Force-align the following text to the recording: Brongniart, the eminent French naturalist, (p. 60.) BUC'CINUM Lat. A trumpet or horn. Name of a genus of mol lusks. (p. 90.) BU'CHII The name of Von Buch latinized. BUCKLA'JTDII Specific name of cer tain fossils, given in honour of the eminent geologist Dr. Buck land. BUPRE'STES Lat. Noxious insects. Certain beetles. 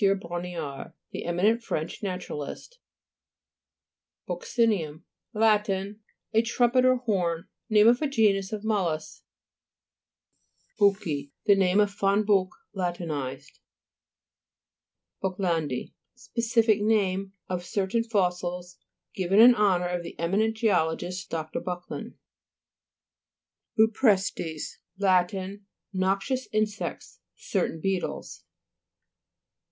Brongniart, 0.01 0.93
the 1.11 1.25
eminent 1.25 1.61
French 1.61 2.01
naturalist, 2.01 2.79
(p. 4.27 4.33
60.) 4.33 4.53
BUC'CINUM 4.65 5.03
Lat. 5.35 5.69
A 5.69 6.41
trumpet 6.41 6.83
or 6.85 6.95
horn. 6.95 7.47
Name 7.69 7.87
of 7.89 8.01
a 8.01 8.07
genus 8.07 8.51
of 8.51 8.63
mol 8.63 8.85
lusks. 8.85 9.21
(p. 10.79 10.85
90.) 10.85 10.95
BU'CHII 10.95 11.31
The 11.45 11.55
name 11.55 11.79
of 11.79 11.93
Von 11.93 12.23
Buch 12.23 12.49
latinized. 12.73 13.59
BUCKLA'JTDII 15.21 15.93
Specific 16.15 16.81
name 16.81 17.33
of 17.47 17.63
cer 17.63 17.85
tain 17.85 18.03
fossils, 18.03 18.77
given 19.13 19.39
in 19.39 19.53
honour 19.53 19.89
of 19.89 20.01
the 20.01 20.17
eminent 20.19 20.57
geologist 20.57 21.29
Dr. 21.29 21.59
Buck 21.59 21.91
land. 21.91 22.15
BUPRE'STES 23.77 24.79
Lat. 24.97 25.31
Noxious 25.93 26.47
insects. 26.51 27.19
Certain 27.35 27.79
beetles. 27.79 28.45